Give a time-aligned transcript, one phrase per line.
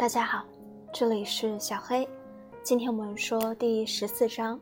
[0.00, 0.42] 大家好，
[0.94, 2.08] 这里是小黑。
[2.62, 4.58] 今天我们说第十四章：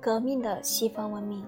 [0.00, 1.44] 革命的西方文明。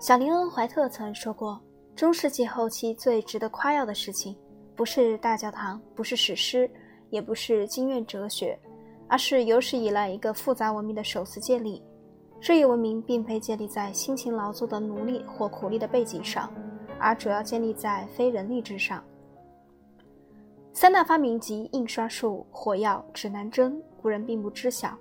[0.00, 1.60] 小林恩·怀特曾说过，
[1.94, 4.36] 中世纪后期最值得夸耀的事情，
[4.74, 6.68] 不是大教堂，不是史诗，
[7.10, 8.58] 也不是经院哲学，
[9.06, 11.80] 而是有史以来一个复杂文明的首次建立。
[12.40, 16.52] 这一文明并非建立在辛勤劳作的奴隶或苦力的背景上，
[16.98, 19.00] 而主要建立在非人力之上。
[20.76, 24.92] 三大发明即印刷术、火药、指南针，古人并不知晓。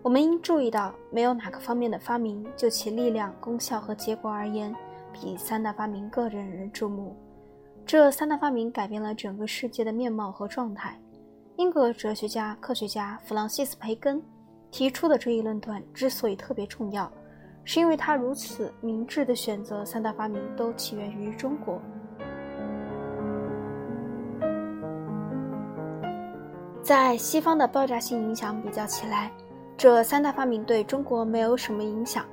[0.00, 4.74] 我们应注意到，没有哪个方面的发明，就其力量、功效和结果而言，
[5.12, 7.14] 比三大发明更引人注目。
[7.84, 10.98] 这三大发明改变了整个世界的面貌和状态。
[11.56, 14.22] 英国哲学家、科学家弗朗西斯·培根
[14.70, 17.12] 提出的这一论断之所以特别重要，
[17.64, 21.78] 是因为他如此明智地选择三大发明都起源于中国。
[26.88, 29.30] 在西方的爆炸性影响比较起来，
[29.76, 32.24] 这三大发明对中国没有什么影响。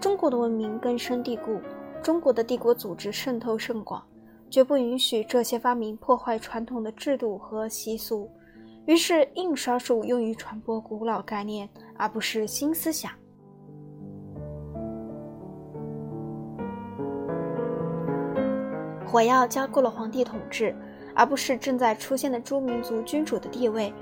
[0.00, 1.60] 中国的文明根深蒂固，
[2.02, 4.02] 中国的帝国组织渗透甚广，
[4.50, 8.28] 绝不允许这些发明破坏传统的制度和习俗。
[8.86, 13.12] 于是，印刷术用于传播古老概念，而不是新思想；
[19.06, 20.74] 火药加固了皇帝统治。
[21.14, 23.92] 而不是正在出现的诸民族君主的地位。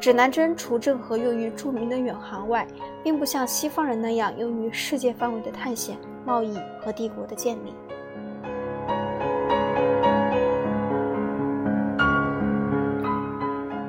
[0.00, 2.66] 指南针除郑和用于著名的远航外，
[3.02, 7.72] 并不像西方人那样用于世界范围的探险、贸易和帝国的建立。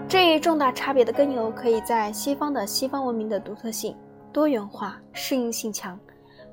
[0.08, 3.94] 这一重大差别的根由，可以在西方的西方文明的独特性、
[4.32, 6.00] 多元化、适应性强，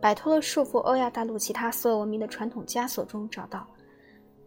[0.00, 3.64] 摆脱了束缚欧亚大陆其他所有文明的传统枷锁中找到。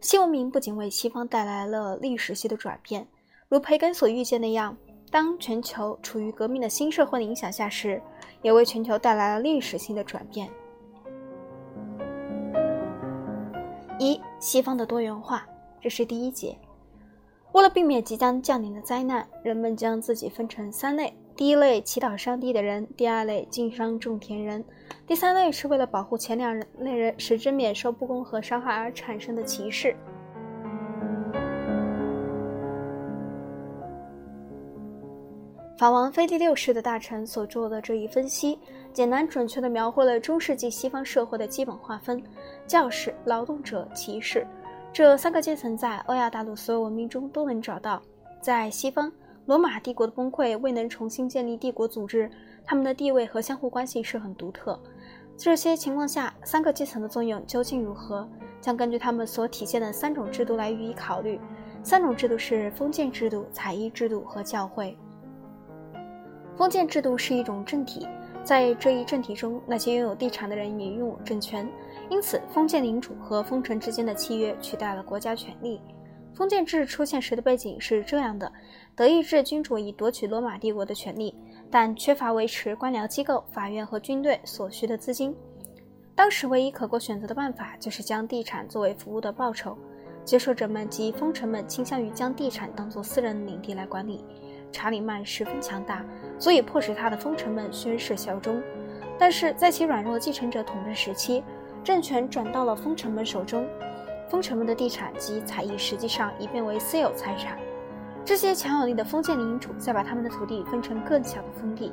[0.05, 3.07] 新文明不仅为西方带来了历史性的转变，
[3.49, 4.77] 如培根所预见那样，
[5.09, 7.99] 当全球处于革命的新社会的影响下时，
[8.43, 10.47] 也为全球带来了历史性的转变。
[13.97, 15.43] 一、西方的多元化，
[15.81, 16.55] 这是第一节。
[17.53, 21.11] 为了避免即将降临的灾难，人们将自己分成三类。
[21.37, 24.63] 第一类祈祷上帝的人，第二类经商种田人，
[25.05, 29.93] 第三类是为了保护前两类人，使之免受不公和伤害而产生的歧视。
[35.77, 38.57] 法王腓第六世的大臣所做的这一分析，
[38.93, 42.23] 简单准确地描绘了中世纪西方社会的基本划分：
[42.65, 44.47] 教士、劳动者、骑士
[44.93, 48.01] 这三个阶层，在欧亚大陆所有文明中都能找到。
[48.39, 49.11] 在西方。
[49.45, 52.29] 罗马帝国的崩溃未能重新建立帝国组织，
[52.63, 54.79] 他们的地位和相互关系是很独特。
[55.37, 58.27] 这些情况下，三个阶层的作用究竟如何，
[58.59, 61.39] 将根据他们所体现的三种制度来予以考虑。
[61.83, 64.97] 三种制度是封建制度、采邑制度和教会。
[66.57, 68.07] 封建制度是一种政体，
[68.43, 71.69] 在这一政体中，那些拥有地产的人也拥有政权，
[72.09, 75.79] 因此封建领主和封臣之间的契约取代了国家权力。
[76.35, 78.51] 封建制出现时的背景是这样的：
[78.93, 81.33] 德意志君主已夺取罗马帝国的权力，
[81.71, 85.33] 但缺乏维持官僚机构、法院和军队所需的资金。
[86.13, 89.77] 当时唯一可供选择的办法就是将地产作为服务的报酬。
[90.25, 94.25] 接受者们及封臣们倾向于将地产当作私人领地来管理。
[94.71, 96.03] 查理曼十分强大，
[96.39, 98.61] 足以迫使他的封臣们宣誓效忠。
[99.19, 101.43] 但是在其软弱继承者统治时期，
[101.83, 103.65] 政权转到了封臣们手中。
[104.35, 107.57] 封臣们的地产及财邑实际上已变为私有财产。
[108.25, 111.89] 这些强有力的封建领主再把他们的土地分成更小的封地，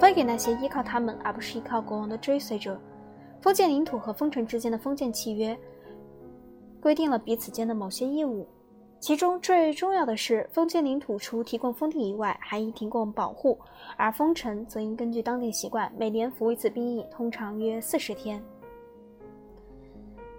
[0.00, 2.80] 分给那些依靠他们而不是依靠国王的追随者。
[3.42, 5.54] 封建领土和封臣之间的封建契约
[6.80, 8.48] 规定了彼此间的某些义务，
[8.98, 13.58] 其中最重要的是，封建领土除提供封地以外，还应提供保护，
[13.98, 18.42] 而封臣则应根据当地习惯每年服一次兵役，通常约四十天。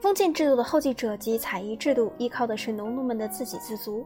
[0.03, 4.06] 封建制度的后继者及采邑制度，依靠的是农奴们的自给自足。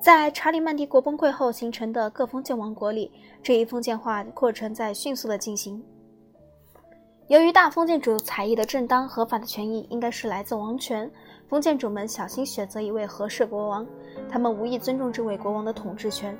[0.00, 3.12] 在查理曼帝国崩溃后形成的各封建王国里，
[3.44, 5.80] 这一封建化过程在迅速的进行。
[7.28, 11.08] 由于大封建主采邑的正当合法的权益应该是来自王权，
[11.48, 13.86] 封建主们小心选择一位合适国王，
[14.28, 16.36] 他们无意尊重这位国王的统治权。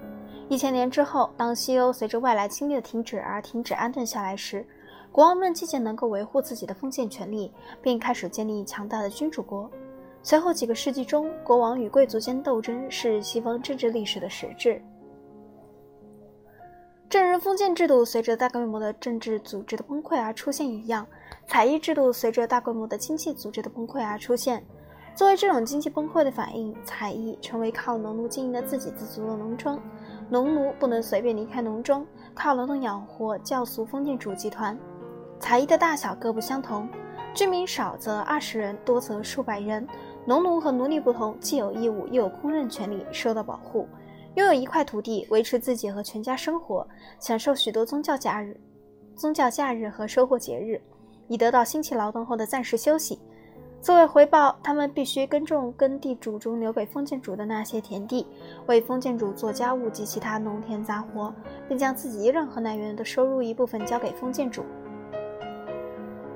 [0.49, 4.67] 一千年之后，当西欧随着外来侵略的停止而停止安顿下来时，
[5.13, 9.71] 国王们渐渐能够维护自己的封建权利，并开始建立强大的君主国。
[10.23, 14.83] 随后几个世纪中，国王与贵族间斗争是西方政治历史的实质。
[17.09, 21.07] 正如封建制度随着大规模的政治组织的崩溃而出现一样，
[21.47, 24.63] 采邑制度随着大规模的经济组织的崩溃而出现。
[25.15, 29.81] 作为这种经济崩溃的反应，采邑成为靠农奴经营的自给自足的农庄。
[30.29, 32.05] 农奴不能随便离开农庄，
[32.35, 34.77] 靠劳动养活教俗封建主集团。
[35.39, 36.89] 才艺的大小各不相同，
[37.35, 39.87] 居民少则二十人，多则数百人。
[40.25, 43.87] 农奴和奴隶不同，既有义务，又有公认权利，受到保护。
[44.35, 46.87] 拥有一块土地，维持自己和全家生活，
[47.21, 48.59] 享受许多宗教假日、
[49.15, 50.81] 宗教假日和收获节日，
[51.29, 53.19] 以得到辛勤劳动后的暂时休息。
[53.81, 58.27] 作为回报，他们必须耕种耕地主中留给封建主的那些田地，
[58.67, 61.33] 为封建主做家务及其他农田杂活，
[61.69, 64.65] 并将自己任何来源的收入一部分交给封建主。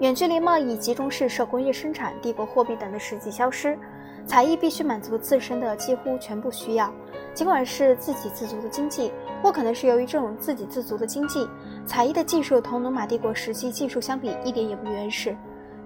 [0.00, 3.78] 远距离贸易、集中式手工业生产、帝国货币等的实际消失，
[4.24, 6.90] 才艺必须满足自身的几乎全部需要。
[7.34, 9.12] 尽管是自给自足的经济，
[9.42, 11.46] 或可能是由于这种自给自足的经济，
[11.84, 15.36] 才艺的技术同罗马帝国时期技术相比一点也不原始。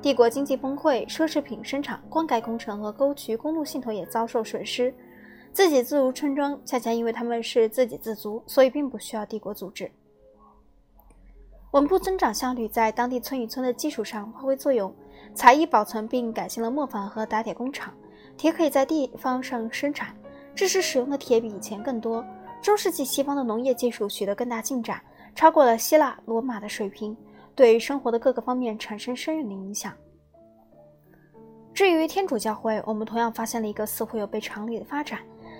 [0.00, 4.94] 帝国经济崩溃，奢侈品生产、灌溉工程和沟渠公路系统也遭受损失。
[5.52, 9.90] 自给自足村庄恰恰因为他们是自给自足，所以并不需要帝国组织。
[11.74, 14.94] 稳步增长效率在当地村与村的基础上发挥作用。
[15.34, 17.92] 才艺保存并改进了磨坊和打铁工厂，
[18.36, 20.14] 铁可以在地方上生产，
[20.54, 22.24] 致使使用的铁比以前更多。
[22.62, 25.02] 中世纪西方的农业技术取得更大进展，
[25.34, 27.16] 超过了希腊、罗马的水平，
[27.56, 29.92] 对生活的各个方面产生深远的影响。
[31.72, 35.18] 至于天主教会，我们同样发现了一个似乎有悖常理的发展。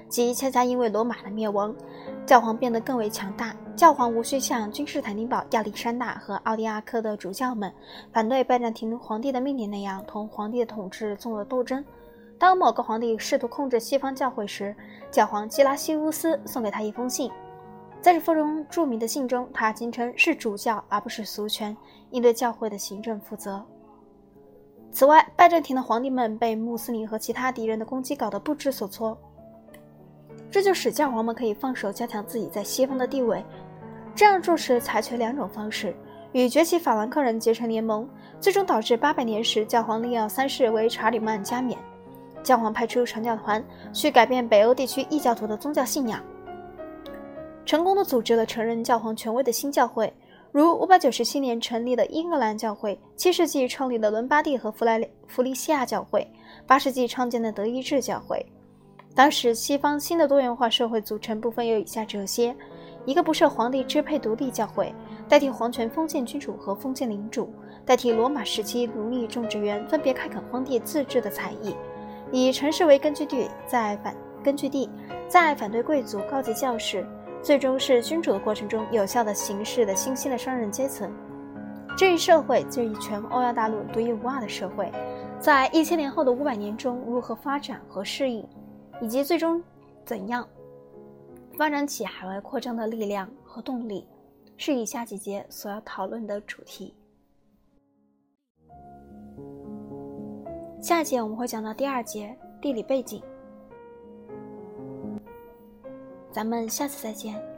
[0.08, 1.74] 即恰恰因为罗马的灭亡，
[2.24, 3.54] 教皇变得更为强大。
[3.74, 7.72] 教皇无需像君士坦丁堡、亚历山大和奥迪亚克的主教们
[8.12, 11.84] 反对拜占庭皇帝的命令那样，同皇帝的统治做了斗争。
[12.38, 14.74] 当某个皇帝试图控制西方教会时，
[15.10, 17.30] 教皇基拉西乌斯送给他一封信。
[18.00, 21.76] 在这封中著名的信中，他坚称是主教而不是俗权，
[22.10, 23.64] 应对教会的行政负责。
[24.92, 29.18] 此外，拜占庭的皇帝们被穆斯林和其他敌人的攻击搞得不知所措。
[30.50, 33.44] 这就使教皇们可以放手加强自己在西方的地位。
[34.14, 35.94] 这样做时采取两种方式：
[36.32, 38.08] 与崛起法兰克人结成联盟，
[38.40, 41.78] 最终导致800年时教皇利奥三世为查理曼加冕。
[42.42, 46.22] 教皇派出传教团去改变北欧地区异教徒的宗教信仰，
[47.64, 50.12] 成功的组织了承认教皇权威的新教会，
[50.52, 56.30] 如597年成立的英格兰教会，7世纪创立的伦巴第和弗莱弗利西亚教会
[56.68, 58.44] ，8世纪创建的德意志教会。
[59.14, 62.54] 当时，西方新的多元化社会组成部分有以下这些：
[63.04, 64.92] 一个不受皇帝支配独立教会，
[65.28, 67.54] 代替皇权封建君主和封建领主，
[67.86, 71.76] 代替罗马时期奴隶种植园分别开垦荒地自治的才艺，
[72.32, 74.90] 以城市为根据地，在反根据地，
[75.28, 77.06] 在反对贵族、高级教士，
[77.40, 81.08] 最终是君主的过程中有效的形式的新兴的商人阶层。
[81.96, 84.90] 这一社会，这一全欧亚大陆独一无二的社会，
[85.38, 88.44] 在一千年后的五百年中如何发展和适应？
[89.00, 89.62] 以及最终
[90.04, 90.48] 怎样
[91.56, 94.06] 发展起海外扩张的力量和动力，
[94.56, 96.94] 是以下几节所要讨论的主题。
[100.80, 103.22] 下节我们会讲到第二节地理背景，
[106.30, 107.53] 咱们下次再见。